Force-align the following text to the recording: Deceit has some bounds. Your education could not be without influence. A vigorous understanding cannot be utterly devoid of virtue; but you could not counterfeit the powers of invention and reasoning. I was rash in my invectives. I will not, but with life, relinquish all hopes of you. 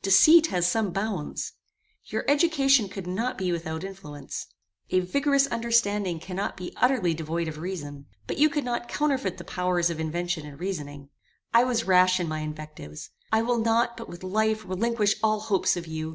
Deceit 0.00 0.46
has 0.46 0.66
some 0.66 0.92
bounds. 0.92 1.52
Your 2.06 2.24
education 2.26 2.88
could 2.88 3.06
not 3.06 3.36
be 3.36 3.52
without 3.52 3.84
influence. 3.84 4.46
A 4.88 5.00
vigorous 5.00 5.46
understanding 5.48 6.18
cannot 6.20 6.56
be 6.56 6.72
utterly 6.78 7.12
devoid 7.12 7.48
of 7.48 7.56
virtue; 7.56 8.04
but 8.26 8.38
you 8.38 8.48
could 8.48 8.64
not 8.64 8.88
counterfeit 8.88 9.36
the 9.36 9.44
powers 9.44 9.90
of 9.90 10.00
invention 10.00 10.46
and 10.46 10.58
reasoning. 10.58 11.10
I 11.52 11.64
was 11.64 11.84
rash 11.84 12.18
in 12.18 12.28
my 12.28 12.40
invectives. 12.40 13.10
I 13.30 13.42
will 13.42 13.58
not, 13.58 13.94
but 13.98 14.08
with 14.08 14.24
life, 14.24 14.64
relinquish 14.64 15.16
all 15.22 15.40
hopes 15.40 15.76
of 15.76 15.86
you. 15.86 16.12